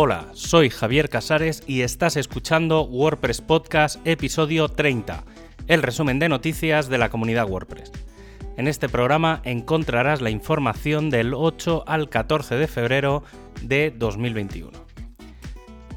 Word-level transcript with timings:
Hola, 0.00 0.28
soy 0.32 0.70
Javier 0.70 1.08
Casares 1.08 1.64
y 1.66 1.80
estás 1.80 2.16
escuchando 2.16 2.82
WordPress 2.82 3.40
Podcast 3.40 3.98
episodio 4.06 4.68
30, 4.68 5.24
el 5.66 5.82
resumen 5.82 6.20
de 6.20 6.28
noticias 6.28 6.88
de 6.88 6.98
la 6.98 7.08
comunidad 7.08 7.48
WordPress. 7.48 7.90
En 8.56 8.68
este 8.68 8.88
programa 8.88 9.40
encontrarás 9.42 10.20
la 10.20 10.30
información 10.30 11.10
del 11.10 11.34
8 11.34 11.82
al 11.88 12.08
14 12.08 12.54
de 12.54 12.68
febrero 12.68 13.24
de 13.62 13.90
2021. 13.90 14.70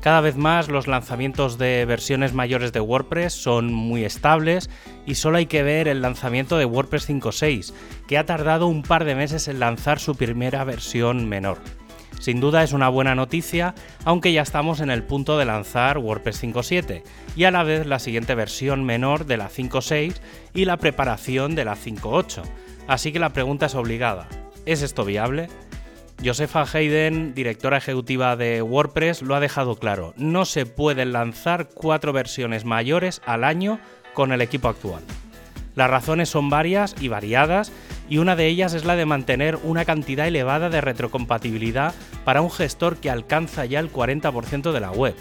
Cada 0.02 0.22
vez 0.22 0.36
más 0.36 0.68
los 0.68 0.88
lanzamientos 0.88 1.60
de 1.60 1.86
versiones 1.86 2.34
mayores 2.34 2.74
de 2.74 2.80
WordPress 2.80 3.34
son 3.34 3.72
muy 3.72 4.04
estables 4.04 4.72
y 5.06 5.14
solo 5.14 5.38
hay 5.38 5.46
que 5.46 5.62
ver 5.62 5.88
el 5.88 6.02
lanzamiento 6.02 6.58
de 6.58 6.66
WordPress 6.66 7.08
5.6, 7.08 7.72
que 8.08 8.18
ha 8.18 8.26
tardado 8.26 8.66
un 8.66 8.82
par 8.82 9.06
de 9.06 9.14
meses 9.14 9.48
en 9.48 9.60
lanzar 9.60 10.00
su 10.00 10.16
primera 10.16 10.64
versión 10.64 11.30
menor. 11.30 11.60
Sin 12.22 12.40
duda 12.40 12.62
es 12.62 12.72
una 12.72 12.88
buena 12.88 13.16
noticia, 13.16 13.74
aunque 14.06 14.32
ya 14.32 14.44
estamos 14.44 14.80
en 14.80 14.92
el 14.92 15.02
punto 15.02 15.40
de 15.40 15.46
lanzar 15.46 15.98
WordPress 15.98 16.44
5.7 16.44 17.02
y 17.36 17.46
a 17.46 17.52
la 17.52 17.64
vez 17.64 17.88
la 17.88 17.98
siguiente 17.98 18.36
versión 18.36 18.84
menor 18.84 19.26
de 19.26 19.38
la 19.38 19.50
5.6 19.50 20.18
y 20.54 20.66
la 20.66 20.78
preparación 20.78 21.56
de 21.56 21.66
la 21.66 21.76
5.8. 21.76 22.44
Así 22.88 23.12
que 23.12 23.18
la 23.18 23.34
pregunta 23.34 23.66
es 23.66 23.74
obligada, 23.74 24.28
¿es 24.68 24.84
esto 24.84 25.04
viable? 25.04 25.50
Josefa 26.24 26.64
Hayden, 26.72 27.34
directora 27.34 27.78
ejecutiva 27.78 28.36
de 28.36 28.62
WordPress, 28.62 29.24
lo 29.24 29.34
ha 29.34 29.40
dejado 29.40 29.78
claro, 29.78 30.14
no 30.16 30.46
se 30.46 30.68
pueden 30.68 31.14
lanzar 31.14 31.70
cuatro 31.74 32.14
versiones 32.14 32.66
mayores 32.66 33.24
al 33.26 33.44
año 33.44 33.80
con 34.14 34.32
el 34.32 34.42
equipo 34.42 34.68
actual. 34.68 35.02
Las 35.74 35.90
razones 35.90 36.30
son 36.30 36.52
varias 36.52 36.96
y 37.00 37.08
variadas, 37.08 37.72
y 38.12 38.18
una 38.18 38.36
de 38.36 38.48
ellas 38.48 38.74
es 38.74 38.84
la 38.84 38.98
de 38.98 39.06
mantener 39.06 39.58
una 39.64 39.86
cantidad 39.86 40.28
elevada 40.28 40.70
de 40.70 40.82
retrocompatibilidad 40.82 41.96
para 42.26 42.42
un 42.42 42.52
gestor 42.52 42.98
que 42.98 43.10
alcanza 43.10 43.64
ya 43.64 43.80
el 43.80 43.90
40% 43.90 44.74
de 44.74 44.80
la 44.82 44.92
web. 44.92 45.16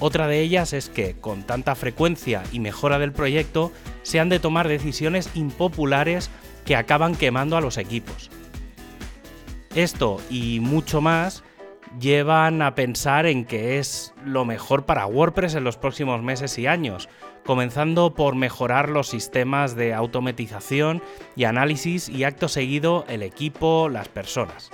Otra 0.00 0.26
de 0.26 0.40
ellas 0.40 0.72
es 0.72 0.88
que, 0.88 1.14
con 1.14 1.44
tanta 1.44 1.76
frecuencia 1.76 2.42
y 2.50 2.58
mejora 2.58 2.98
del 2.98 3.12
proyecto, 3.12 3.70
se 4.02 4.18
han 4.18 4.30
de 4.30 4.40
tomar 4.40 4.66
decisiones 4.66 5.30
impopulares 5.34 6.28
que 6.64 6.74
acaban 6.74 7.14
quemando 7.14 7.56
a 7.56 7.60
los 7.60 7.78
equipos. 7.78 8.32
Esto 9.76 10.20
y 10.28 10.58
mucho 10.58 11.00
más 11.00 11.44
llevan 12.00 12.62
a 12.62 12.74
pensar 12.74 13.26
en 13.26 13.44
que 13.44 13.78
es 13.78 14.12
lo 14.24 14.44
mejor 14.44 14.86
para 14.86 15.06
WordPress 15.06 15.54
en 15.54 15.62
los 15.62 15.76
próximos 15.76 16.20
meses 16.20 16.58
y 16.58 16.66
años, 16.66 17.08
comenzando 17.44 18.14
por 18.14 18.34
mejorar 18.34 18.88
los 18.88 19.08
sistemas 19.08 19.76
de 19.76 19.94
automatización 19.94 21.02
y 21.36 21.44
análisis 21.44 22.08
y 22.08 22.24
acto 22.24 22.48
seguido 22.48 23.04
el 23.08 23.22
equipo, 23.22 23.88
las 23.88 24.08
personas. 24.08 24.70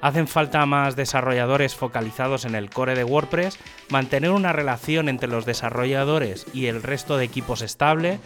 Hacen 0.00 0.28
falta 0.28 0.64
más 0.66 0.94
desarrolladores 0.94 1.74
focalizados 1.74 2.44
en 2.44 2.54
el 2.54 2.70
core 2.70 2.94
de 2.94 3.04
WordPress, 3.04 3.58
mantener 3.88 4.30
una 4.30 4.52
relación 4.52 5.08
entre 5.08 5.28
los 5.28 5.46
desarrolladores 5.46 6.46
y 6.52 6.66
el 6.66 6.82
resto 6.82 7.16
de 7.16 7.24
equipos 7.24 7.62
estable 7.62 8.18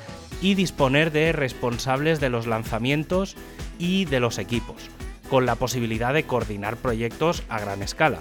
y 0.42 0.54
disponer 0.54 1.12
de 1.12 1.32
responsables 1.32 2.20
de 2.20 2.28
los 2.28 2.46
lanzamientos 2.46 3.36
y 3.78 4.04
de 4.04 4.20
los 4.20 4.38
equipos, 4.38 4.90
con 5.28 5.46
la 5.46 5.54
posibilidad 5.54 6.12
de 6.12 6.24
coordinar 6.24 6.76
proyectos 6.76 7.44
a 7.48 7.60
gran 7.60 7.82
escala. 7.82 8.20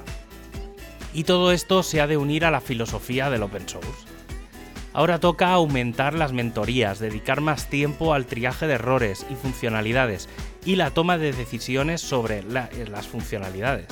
Y 1.13 1.23
todo 1.23 1.51
esto 1.51 1.81
se 1.81 2.01
ha 2.01 2.07
de 2.07 2.17
unir 2.17 2.45
a 2.45 2.51
la 2.51 2.61
filosofía 2.61 3.31
del 3.31 3.43
open 3.43 3.67
source. 3.67 4.08
Ahora 4.91 5.19
toca 5.19 5.51
aumentar 5.51 6.13
las 6.13 6.33
mentorías, 6.33 6.99
dedicar 6.99 7.41
más 7.41 7.69
tiempo 7.69 8.13
al 8.13 8.25
triaje 8.25 8.65
de 8.65 8.73
errores 8.73 9.25
y 9.29 9.35
funcionalidades 9.35 10.27
y 10.65 10.75
la 10.75 10.91
toma 10.91 11.17
de 11.17 11.31
decisiones 11.31 12.01
sobre 12.01 12.39
eh, 12.39 12.43
las 12.89 13.07
funcionalidades. 13.07 13.87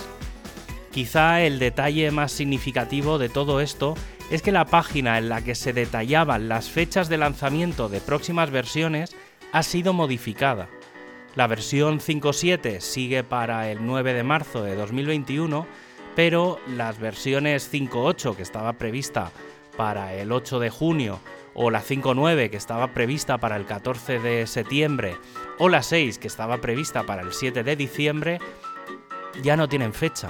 Quizá 0.91 1.41
el 1.41 1.59
detalle 1.59 2.09
más 2.09 2.31
significativo 2.31 3.19
de 3.19 3.29
todo 3.29 3.61
esto 3.61 3.93
es 4.31 4.41
que 4.41 4.51
la 4.51 4.65
página 4.65 5.19
en 5.19 5.29
la 5.29 5.43
que 5.43 5.53
se 5.53 5.71
detallaban 5.71 6.49
las 6.49 6.69
fechas 6.69 7.07
de 7.07 7.17
lanzamiento 7.17 7.87
de 7.87 8.01
próximas 8.01 8.49
versiones 8.49 9.15
ha 9.51 9.61
sido 9.61 9.93
modificada. 9.93 10.67
La 11.35 11.45
versión 11.45 11.99
5.7 11.99 12.79
sigue 12.79 13.23
para 13.23 13.69
el 13.69 13.85
9 13.85 14.13
de 14.13 14.23
marzo 14.23 14.63
de 14.63 14.75
2021, 14.75 15.67
pero 16.15 16.59
las 16.67 16.99
versiones 16.99 17.71
5.8 17.71 18.35
que 18.35 18.41
estaba 18.41 18.73
prevista 18.73 19.31
para 19.77 20.13
el 20.13 20.31
8 20.31 20.59
de 20.59 20.69
junio, 20.69 21.19
o 21.53 21.71
la 21.71 21.81
5.9 21.81 22.49
que 22.49 22.57
estaba 22.57 22.93
prevista 22.93 23.37
para 23.37 23.55
el 23.55 23.65
14 23.65 24.19
de 24.19 24.47
septiembre, 24.47 25.17
o 25.57 25.69
la 25.69 25.83
6 25.83 26.17
que 26.19 26.27
estaba 26.27 26.57
prevista 26.57 27.03
para 27.03 27.21
el 27.21 27.31
7 27.31 27.63
de 27.63 27.75
diciembre, 27.75 28.39
ya 29.41 29.55
no 29.55 29.69
tienen 29.69 29.93
fecha. 29.93 30.29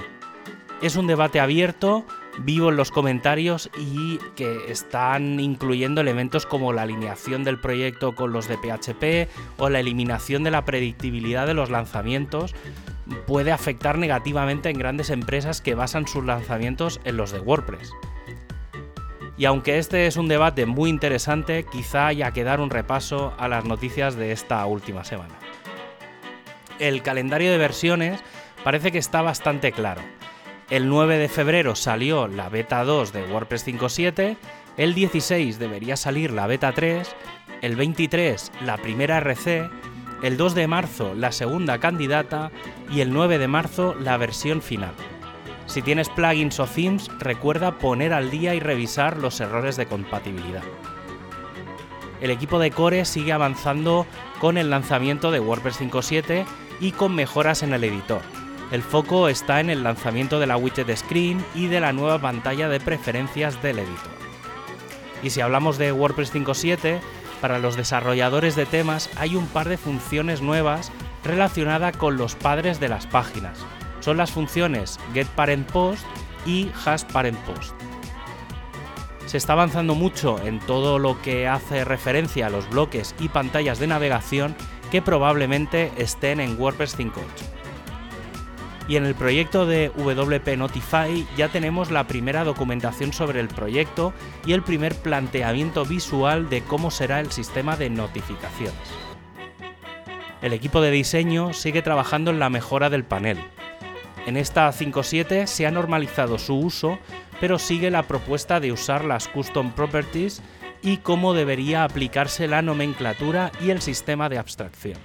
Es 0.80 0.94
un 0.94 1.08
debate 1.08 1.40
abierto, 1.40 2.04
vivo 2.38 2.70
en 2.70 2.76
los 2.76 2.92
comentarios 2.92 3.68
y 3.76 4.18
que 4.36 4.70
están 4.70 5.40
incluyendo 5.40 6.00
elementos 6.00 6.46
como 6.46 6.72
la 6.72 6.82
alineación 6.82 7.42
del 7.42 7.58
proyecto 7.58 8.14
con 8.14 8.32
los 8.32 8.46
de 8.46 8.56
PHP 8.58 9.28
o 9.58 9.68
la 9.70 9.80
eliminación 9.80 10.44
de 10.44 10.52
la 10.52 10.64
predictibilidad 10.64 11.48
de 11.48 11.54
los 11.54 11.70
lanzamientos 11.70 12.54
puede 13.26 13.50
afectar 13.50 13.98
negativamente 13.98 14.70
en 14.70 14.78
grandes 14.78 15.10
empresas 15.10 15.60
que 15.60 15.74
basan 15.74 16.06
sus 16.06 16.24
lanzamientos 16.24 17.00
en 17.04 17.16
los 17.16 17.32
de 17.32 17.40
WordPress. 17.40 17.92
Y 19.38 19.44
aunque 19.44 19.78
este 19.78 20.08
es 20.08 20.16
un 20.16 20.26
debate 20.26 20.66
muy 20.66 20.90
interesante, 20.90 21.64
quizá 21.64 22.08
haya 22.08 22.32
que 22.32 22.42
dar 22.42 22.60
un 22.60 22.70
repaso 22.70 23.32
a 23.38 23.46
las 23.46 23.64
noticias 23.64 24.16
de 24.16 24.32
esta 24.32 24.66
última 24.66 25.04
semana. 25.04 25.34
El 26.80 27.02
calendario 27.02 27.52
de 27.52 27.58
versiones 27.58 28.20
parece 28.64 28.90
que 28.90 28.98
está 28.98 29.22
bastante 29.22 29.70
claro. 29.70 30.02
El 30.70 30.88
9 30.88 31.18
de 31.18 31.28
febrero 31.28 31.76
salió 31.76 32.26
la 32.26 32.48
beta 32.48 32.82
2 32.82 33.12
de 33.12 33.22
WordPress 33.24 33.66
5.7, 33.66 34.36
el 34.76 34.94
16 34.94 35.58
debería 35.58 35.96
salir 35.96 36.32
la 36.32 36.46
beta 36.48 36.72
3, 36.72 37.08
el 37.62 37.76
23 37.76 38.52
la 38.64 38.76
primera 38.76 39.18
RC, 39.18 39.70
el 40.22 40.36
2 40.36 40.54
de 40.56 40.66
marzo 40.66 41.14
la 41.14 41.30
segunda 41.30 41.78
candidata 41.78 42.50
y 42.90 43.00
el 43.00 43.12
9 43.12 43.38
de 43.38 43.48
marzo 43.48 43.94
la 43.94 44.16
versión 44.16 44.62
final. 44.62 44.94
Si 45.68 45.82
tienes 45.82 46.08
plugins 46.08 46.58
o 46.60 46.66
themes, 46.66 47.10
recuerda 47.18 47.78
poner 47.78 48.14
al 48.14 48.30
día 48.30 48.54
y 48.54 48.60
revisar 48.60 49.18
los 49.18 49.38
errores 49.38 49.76
de 49.76 49.84
compatibilidad. 49.86 50.62
El 52.22 52.30
equipo 52.30 52.58
de 52.58 52.70
Core 52.70 53.04
sigue 53.04 53.32
avanzando 53.32 54.06
con 54.40 54.56
el 54.56 54.70
lanzamiento 54.70 55.30
de 55.30 55.40
WordPress 55.40 55.80
5.7 55.80 56.46
y 56.80 56.92
con 56.92 57.14
mejoras 57.14 57.62
en 57.62 57.74
el 57.74 57.84
editor. 57.84 58.22
El 58.72 58.82
foco 58.82 59.28
está 59.28 59.60
en 59.60 59.68
el 59.68 59.84
lanzamiento 59.84 60.40
de 60.40 60.46
la 60.46 60.56
widget 60.56 60.96
screen 60.96 61.44
y 61.54 61.66
de 61.66 61.80
la 61.80 61.92
nueva 61.92 62.18
pantalla 62.18 62.70
de 62.70 62.80
preferencias 62.80 63.62
del 63.62 63.80
editor. 63.80 64.18
Y 65.22 65.30
si 65.30 65.42
hablamos 65.42 65.76
de 65.76 65.92
WordPress 65.92 66.34
5.7, 66.34 66.98
para 67.42 67.58
los 67.58 67.76
desarrolladores 67.76 68.56
de 68.56 68.64
temas 68.64 69.10
hay 69.16 69.36
un 69.36 69.46
par 69.46 69.68
de 69.68 69.76
funciones 69.76 70.40
nuevas 70.40 70.90
relacionadas 71.24 71.94
con 71.96 72.16
los 72.16 72.36
padres 72.36 72.80
de 72.80 72.88
las 72.88 73.06
páginas, 73.06 73.64
son 74.00 74.16
las 74.16 74.30
funciones 74.30 74.98
getParentPost 75.14 76.04
y 76.46 76.70
hasParentPost. 76.84 77.74
Se 79.26 79.36
está 79.36 79.52
avanzando 79.52 79.94
mucho 79.94 80.40
en 80.42 80.58
todo 80.58 80.98
lo 80.98 81.20
que 81.20 81.46
hace 81.46 81.84
referencia 81.84 82.46
a 82.46 82.50
los 82.50 82.68
bloques 82.70 83.14
y 83.20 83.28
pantallas 83.28 83.78
de 83.78 83.86
navegación 83.86 84.56
que 84.90 85.02
probablemente 85.02 85.92
estén 85.98 86.40
en 86.40 86.58
WordPress 86.58 86.98
5.8. 86.98 87.22
Y 88.88 88.96
en 88.96 89.04
el 89.04 89.14
proyecto 89.14 89.66
de 89.66 89.90
WP 89.90 90.56
Notify 90.56 91.26
ya 91.36 91.48
tenemos 91.48 91.90
la 91.90 92.06
primera 92.06 92.42
documentación 92.42 93.12
sobre 93.12 93.40
el 93.40 93.48
proyecto 93.48 94.14
y 94.46 94.54
el 94.54 94.62
primer 94.62 94.94
planteamiento 94.94 95.84
visual 95.84 96.48
de 96.48 96.62
cómo 96.62 96.90
será 96.90 97.20
el 97.20 97.30
sistema 97.30 97.76
de 97.76 97.90
notificaciones. 97.90 98.74
El 100.40 100.54
equipo 100.54 100.80
de 100.80 100.90
diseño 100.90 101.52
sigue 101.52 101.82
trabajando 101.82 102.30
en 102.30 102.38
la 102.38 102.48
mejora 102.48 102.88
del 102.88 103.04
panel, 103.04 103.38
en 104.28 104.36
esta 104.36 104.68
5.7 104.70 105.46
se 105.46 105.66
ha 105.66 105.70
normalizado 105.70 106.38
su 106.38 106.54
uso, 106.54 106.98
pero 107.40 107.58
sigue 107.58 107.90
la 107.90 108.02
propuesta 108.02 108.60
de 108.60 108.72
usar 108.72 109.04
las 109.04 109.26
custom 109.26 109.72
properties 109.72 110.42
y 110.82 110.98
cómo 110.98 111.34
debería 111.34 111.82
aplicarse 111.82 112.46
la 112.46 112.60
nomenclatura 112.62 113.50
y 113.60 113.70
el 113.70 113.80
sistema 113.80 114.28
de 114.28 114.38
abstracción. 114.38 114.98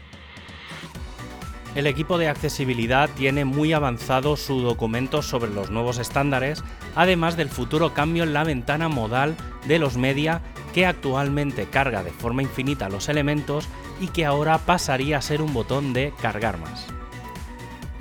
El 1.74 1.88
equipo 1.88 2.18
de 2.20 2.28
accesibilidad 2.28 3.10
tiene 3.16 3.46
muy 3.46 3.74
avanzado 3.74 4.36
su 4.36 4.62
documento 4.62 5.24
sobre 5.24 5.52
los 5.52 5.72
nuevos 5.72 5.98
estándares, 5.98 6.64
además 6.94 7.36
del 7.36 7.50
futuro 7.50 7.94
cambio 7.94 8.24
en 8.24 8.34
la 8.34 8.44
ventana 8.44 8.90
modal 8.90 9.36
de 9.68 9.80
los 9.80 9.98
media 9.98 10.42
que 10.74 10.86
actualmente 10.86 11.66
carga 11.66 12.04
de 12.04 12.12
forma 12.12 12.44
infinita 12.44 12.90
los 12.90 13.10
elementos 13.10 13.68
y 14.00 14.08
que 14.08 14.26
ahora 14.26 14.60
pasaría 14.60 15.18
a 15.18 15.22
ser 15.22 15.42
un 15.42 15.54
botón 15.54 15.94
de 15.94 16.14
cargar 16.22 16.60
más 16.60 16.86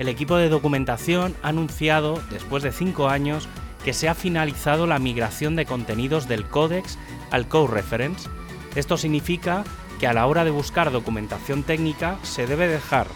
el 0.03 0.09
equipo 0.09 0.37
de 0.37 0.49
documentación 0.49 1.37
ha 1.43 1.49
anunciado, 1.49 2.21
después 2.31 2.63
de 2.65 2.73
cinco 2.73 3.09
años, 3.09 3.49
que 3.85 3.93
se 3.93 4.09
ha 4.09 4.15
finalizado 4.15 4.89
la 4.89 4.99
migración 4.99 5.55
de 5.55 5.65
contenidos 5.65 6.27
del 6.27 6.45
Codex 6.45 6.99
al 7.31 7.47
Code 7.47 7.73
Reference. 7.73 8.29
Esto 8.75 8.97
significa 8.97 9.63
que 10.01 10.09
a 10.09 10.13
la 10.13 10.27
hora 10.27 10.45
de 10.45 10.51
buscar 10.51 10.91
documentación 10.91 11.63
técnica 11.63 12.19
se 12.25 12.49
debe 12.49 12.67
dejar 12.67 13.07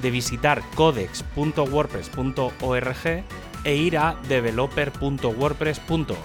de 0.00 0.10
visitar 0.10 0.62
codex.wordpress.org 0.76 3.24
e 3.64 3.76
ir 3.76 3.98
a 3.98 4.16
developer.wordpress.org. 4.26 6.16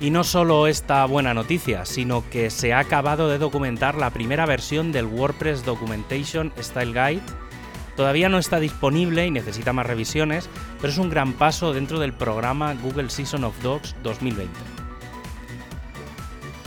Y 0.00 0.10
no 0.10 0.24
solo 0.24 0.66
esta 0.66 1.06
buena 1.06 1.32
noticia, 1.32 1.84
sino 1.84 2.28
que 2.28 2.50
se 2.50 2.72
ha 2.72 2.80
acabado 2.80 3.28
de 3.28 3.38
documentar 3.38 3.94
la 3.94 4.10
primera 4.10 4.46
versión 4.46 4.90
del 4.90 5.06
WordPress 5.06 5.64
Documentation 5.64 6.52
Style 6.60 6.92
Guide. 6.92 7.22
Todavía 7.96 8.28
no 8.28 8.38
está 8.38 8.58
disponible 8.58 9.26
y 9.26 9.30
necesita 9.30 9.72
más 9.72 9.86
revisiones, 9.86 10.48
pero 10.80 10.92
es 10.92 10.98
un 10.98 11.10
gran 11.10 11.34
paso 11.34 11.72
dentro 11.72 11.98
del 11.98 12.12
programa 12.12 12.74
Google 12.74 13.10
Season 13.10 13.44
of 13.44 13.60
Docs 13.62 13.94
2020. 14.02 14.50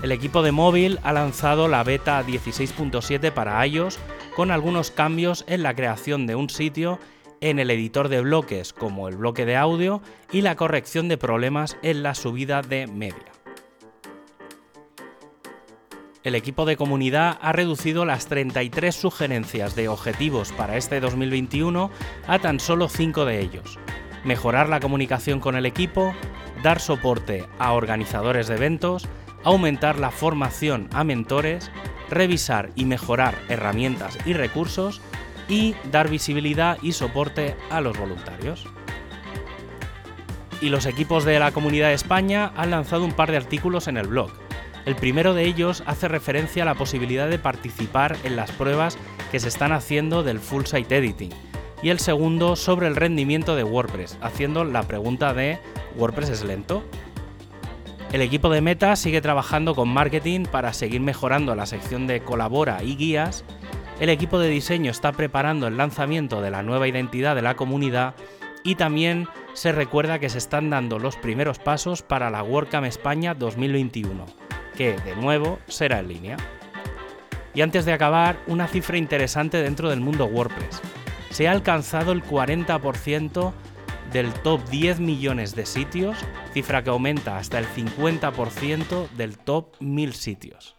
El 0.03 0.11
equipo 0.11 0.43
de 0.43 0.51
móvil 0.51 0.99
ha 1.03 1.13
lanzado 1.13 1.67
la 1.67 1.83
beta 1.83 2.23
16.7 2.23 3.31
para 3.31 3.65
iOS 3.65 3.97
con 4.35 4.51
algunos 4.51 4.91
cambios 4.91 5.45
en 5.47 5.63
la 5.63 5.73
creación 5.73 6.27
de 6.27 6.35
un 6.35 6.49
sitio 6.49 6.99
en 7.41 7.59
el 7.59 7.71
editor 7.71 8.09
de 8.09 8.21
bloques 8.21 8.73
como 8.73 9.07
el 9.07 9.17
bloque 9.17 9.45
de 9.45 9.55
audio 9.55 10.01
y 10.31 10.41
la 10.41 10.55
corrección 10.55 11.07
de 11.07 11.17
problemas 11.17 11.77
en 11.81 12.03
la 12.03 12.13
subida 12.13 12.61
de 12.61 12.87
media. 12.87 13.34
El 16.25 16.33
equipo 16.33 16.65
de 16.65 16.75
comunidad 16.75 17.37
ha 17.39 17.51
reducido 17.51 18.03
las 18.03 18.25
33 18.25 18.95
sugerencias 18.95 19.75
de 19.75 19.87
objetivos 19.87 20.51
para 20.53 20.75
este 20.75 20.99
2021 20.99 21.91
a 22.25 22.39
tan 22.39 22.59
solo 22.59 22.89
5 22.89 23.25
de 23.25 23.41
ellos. 23.41 23.77
Mejorar 24.23 24.67
la 24.67 24.79
comunicación 24.79 25.39
con 25.39 25.55
el 25.55 25.67
equipo, 25.67 26.15
dar 26.63 26.79
soporte 26.79 27.45
a 27.59 27.73
organizadores 27.73 28.47
de 28.47 28.55
eventos, 28.55 29.07
aumentar 29.43 29.99
la 29.99 30.09
formación 30.09 30.89
a 30.93 31.03
mentores, 31.03 31.69
revisar 32.09 32.71
y 32.75 32.85
mejorar 32.85 33.35
herramientas 33.47 34.17
y 34.25 34.33
recursos 34.33 35.01
y 35.47 35.75
dar 35.91 36.09
visibilidad 36.09 36.79
y 36.81 36.93
soporte 36.93 37.55
a 37.69 37.81
los 37.81 37.99
voluntarios. 37.99 38.65
Y 40.59 40.69
los 40.69 40.87
equipos 40.87 41.23
de 41.23 41.37
la 41.37 41.51
Comunidad 41.51 41.89
de 41.89 41.93
España 41.93 42.51
han 42.57 42.71
lanzado 42.71 43.05
un 43.05 43.13
par 43.13 43.29
de 43.29 43.37
artículos 43.37 43.87
en 43.87 43.97
el 43.97 44.07
blog. 44.07 44.44
El 44.85 44.95
primero 44.95 45.33
de 45.33 45.45
ellos 45.45 45.83
hace 45.85 46.07
referencia 46.07 46.63
a 46.63 46.65
la 46.65 46.75
posibilidad 46.75 47.29
de 47.29 47.39
participar 47.39 48.15
en 48.23 48.35
las 48.35 48.51
pruebas 48.51 48.97
que 49.31 49.39
se 49.39 49.47
están 49.47 49.71
haciendo 49.71 50.23
del 50.23 50.39
full 50.39 50.65
site 50.65 50.97
editing. 50.97 51.31
Y 51.81 51.89
el 51.89 51.99
segundo 51.99 52.55
sobre 52.55 52.87
el 52.87 52.95
rendimiento 52.95 53.55
de 53.55 53.63
WordPress, 53.63 54.17
haciendo 54.21 54.63
la 54.63 54.83
pregunta 54.83 55.33
de 55.33 55.59
¿WordPress 55.97 56.29
es 56.29 56.43
lento? 56.43 56.83
El 58.11 58.21
equipo 58.21 58.49
de 58.49 58.61
Meta 58.61 58.95
sigue 58.95 59.21
trabajando 59.21 59.75
con 59.75 59.89
marketing 59.89 60.43
para 60.43 60.71
seguir 60.73 61.01
mejorando 61.01 61.55
la 61.55 61.65
sección 61.65 62.07
de 62.07 62.21
colabora 62.21 62.81
y 62.83 62.95
guías 62.95 63.43
el 63.99 64.09
equipo 64.09 64.39
de 64.39 64.49
diseño 64.49 64.91
está 64.91 65.13
preparando 65.13 65.67
el 65.67 65.77
lanzamiento 65.77 66.41
de 66.41 66.51
la 66.51 66.63
nueva 66.63 66.87
identidad 66.87 67.33
de 67.33 67.41
la 67.41 67.55
comunidad 67.55 68.15
y 68.61 68.75
también 68.75 69.29
se 69.53 69.71
recuerda 69.71 70.19
que 70.19 70.27
se 70.27 70.37
están 70.37 70.69
dando 70.69 70.99
los 70.99 71.15
primeros 71.15 71.59
pasos 71.59 72.01
para 72.01 72.29
la 72.29 72.43
WordCamp 72.43 72.87
España 72.87 73.33
2021, 73.33 74.25
que 74.77 74.93
de 74.93 75.15
nuevo 75.15 75.59
será 75.67 75.99
en 75.99 76.07
línea. 76.07 76.37
Y 77.53 77.61
antes 77.61 77.85
de 77.85 77.93
acabar, 77.93 78.37
una 78.47 78.67
cifra 78.67 78.97
interesante 78.97 79.61
dentro 79.61 79.89
del 79.89 80.01
mundo 80.01 80.25
WordPress. 80.25 80.81
Se 81.29 81.47
ha 81.47 81.51
alcanzado 81.51 82.11
el 82.11 82.23
40% 82.23 83.53
del 84.11 84.33
top 84.33 84.67
10 84.69 84.99
millones 84.99 85.55
de 85.55 85.65
sitios, 85.65 86.17
cifra 86.53 86.83
que 86.83 86.89
aumenta 86.89 87.37
hasta 87.37 87.59
el 87.59 87.65
50% 87.67 89.09
del 89.11 89.37
top 89.37 89.75
1000 89.79 90.13
sitios. 90.13 90.75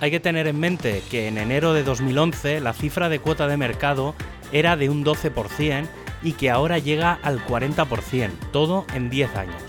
Hay 0.00 0.10
que 0.10 0.20
tener 0.20 0.46
en 0.46 0.60
mente 0.60 1.02
que 1.10 1.28
en 1.28 1.38
enero 1.38 1.74
de 1.74 1.82
2011 1.82 2.60
la 2.60 2.72
cifra 2.72 3.08
de 3.08 3.18
cuota 3.18 3.48
de 3.48 3.56
mercado 3.56 4.14
era 4.52 4.76
de 4.76 4.88
un 4.88 5.04
12% 5.04 5.88
y 6.22 6.32
que 6.32 6.50
ahora 6.50 6.78
llega 6.78 7.18
al 7.22 7.44
40%, 7.44 8.30
todo 8.52 8.86
en 8.94 9.10
10 9.10 9.36
años. 9.36 9.62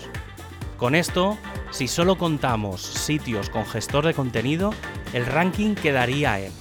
Con 0.76 0.94
esto, 0.94 1.36
si 1.70 1.88
solo 1.88 2.18
contamos 2.18 2.80
sitios 2.82 3.48
con 3.48 3.64
gestor 3.64 4.06
de 4.06 4.14
contenido, 4.14 4.74
el 5.12 5.26
ranking 5.26 5.74
quedaría 5.74 6.40
en 6.40 6.52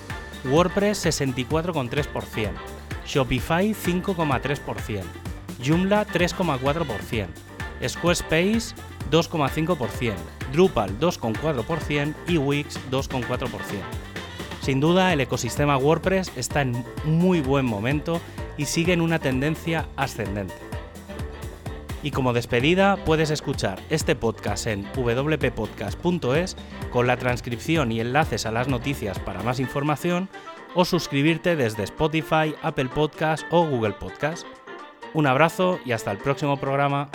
WordPress 0.45 1.05
64,3%, 1.05 2.51
Shopify 3.05 3.73
5,3%, 3.73 5.03
Joomla 5.65 6.07
3,4%, 6.07 7.27
Squarespace 7.87 8.75
2,5%, 9.11 10.13
Drupal 10.53 10.99
2,4% 10.99 12.13
y 12.27 12.37
Wix 12.37 12.79
2,4%. 12.91 13.49
Sin 14.61 14.79
duda, 14.79 15.13
el 15.13 15.21
ecosistema 15.21 15.77
WordPress 15.77 16.31
está 16.35 16.61
en 16.61 16.85
muy 17.05 17.41
buen 17.41 17.65
momento 17.65 18.21
y 18.57 18.65
sigue 18.65 18.93
en 18.93 19.01
una 19.01 19.19
tendencia 19.19 19.87
ascendente. 19.95 20.68
Y 22.01 22.11
como 22.11 22.33
despedida, 22.33 22.97
puedes 23.05 23.29
escuchar 23.29 23.81
este 23.89 24.15
podcast 24.15 24.67
en 24.67 24.85
wppodcast.es 24.95 26.55
con 26.91 27.07
la 27.07 27.17
transcripción 27.17 27.91
y 27.91 27.99
enlaces 27.99 28.45
a 28.45 28.51
las 28.51 28.67
noticias 28.67 29.19
para 29.19 29.43
más 29.43 29.59
información 29.59 30.29
o 30.75 30.85
suscribirte 30.85 31.55
desde 31.55 31.83
Spotify, 31.83 32.55
Apple 32.61 32.89
Podcast 32.93 33.43
o 33.51 33.65
Google 33.67 33.93
Podcast. 33.93 34.45
Un 35.13 35.27
abrazo 35.27 35.79
y 35.85 35.91
hasta 35.91 36.11
el 36.11 36.19
próximo 36.19 36.57
programa. 36.57 37.09